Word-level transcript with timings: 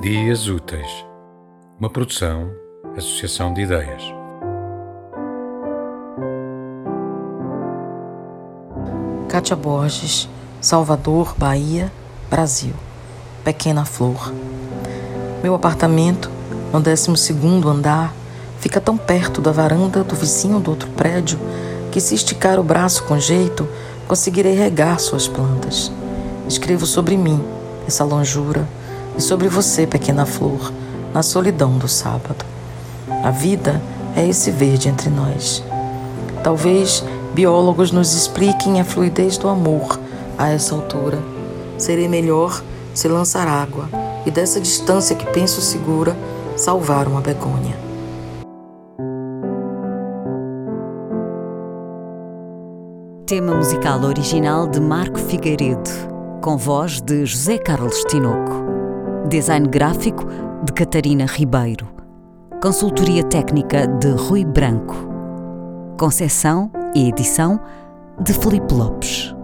Dias 0.00 0.46
Úteis, 0.46 1.04
uma 1.76 1.90
produção, 1.90 2.52
associação 2.96 3.52
de 3.52 3.62
ideias. 3.62 4.00
Kátia 9.28 9.56
Borges, 9.56 10.28
Salvador, 10.60 11.34
Bahia, 11.36 11.90
Brasil. 12.30 12.74
Pequena 13.42 13.84
Flor. 13.84 14.32
Meu 15.42 15.52
apartamento, 15.56 16.30
no 16.72 16.80
12 16.80 17.10
andar, 17.66 18.14
fica 18.60 18.80
tão 18.80 18.96
perto 18.96 19.40
da 19.40 19.50
varanda 19.50 20.04
do 20.04 20.14
vizinho 20.14 20.60
do 20.60 20.70
outro 20.70 20.88
prédio 20.90 21.40
que, 21.90 22.00
se 22.00 22.14
esticar 22.14 22.60
o 22.60 22.62
braço 22.62 23.02
com 23.02 23.18
jeito, 23.18 23.68
conseguirei 24.06 24.54
regar 24.54 25.00
suas 25.00 25.26
plantas. 25.26 25.90
Escrevo 26.46 26.86
sobre 26.86 27.16
mim, 27.16 27.44
essa 27.84 28.04
longura, 28.04 28.64
e 29.18 29.20
sobre 29.20 29.48
você, 29.48 29.84
pequena 29.84 30.24
flor, 30.24 30.72
na 31.12 31.24
solidão 31.24 31.76
do 31.76 31.88
sábado. 31.88 32.44
A 33.24 33.32
vida 33.32 33.82
é 34.16 34.24
esse 34.24 34.52
verde 34.52 34.88
entre 34.88 35.10
nós. 35.10 35.62
Talvez 36.44 37.04
biólogos 37.34 37.90
nos 37.90 38.14
expliquem 38.14 38.80
a 38.80 38.84
fluidez 38.84 39.36
do 39.36 39.48
amor 39.48 39.98
a 40.38 40.48
essa 40.50 40.72
altura. 40.72 41.18
Serei 41.76 42.06
melhor 42.06 42.62
se 42.94 43.08
lançar 43.08 43.48
água 43.48 43.88
e 44.24 44.30
dessa 44.30 44.60
distância 44.60 45.16
que 45.16 45.26
penso 45.32 45.60
segura, 45.60 46.16
salvar 46.56 47.08
uma 47.08 47.20
begônia. 47.20 47.76
Tema 53.26 53.54
musical 53.54 54.00
original 54.04 54.68
de 54.68 54.80
Marco 54.80 55.18
Figueiredo, 55.18 55.90
com 56.40 56.56
voz 56.56 57.00
de 57.00 57.26
José 57.26 57.58
Carlos 57.58 58.02
Tinoco. 58.08 58.77
Design 59.28 59.68
gráfico 59.68 60.24
de 60.64 60.72
Catarina 60.72 61.26
Ribeiro. 61.26 61.86
Consultoria 62.62 63.22
técnica 63.22 63.86
de 63.86 64.08
Rui 64.08 64.42
Branco. 64.42 64.96
Concessão 65.98 66.70
e 66.94 67.10
edição 67.10 67.60
de 68.18 68.32
Felipe 68.32 68.72
Lopes. 68.72 69.37